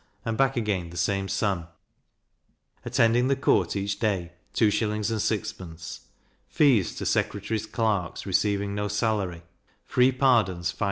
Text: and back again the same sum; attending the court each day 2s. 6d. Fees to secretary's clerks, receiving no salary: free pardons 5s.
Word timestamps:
and 0.25 0.35
back 0.35 0.57
again 0.57 0.89
the 0.89 0.97
same 0.97 1.27
sum; 1.27 1.67
attending 2.83 3.27
the 3.27 3.35
court 3.35 3.75
each 3.75 3.99
day 3.99 4.31
2s. 4.55 4.97
6d. 4.97 5.99
Fees 6.47 6.95
to 6.95 7.05
secretary's 7.05 7.67
clerks, 7.67 8.25
receiving 8.25 8.73
no 8.73 8.87
salary: 8.87 9.43
free 9.85 10.11
pardons 10.11 10.73
5s. 10.73 10.79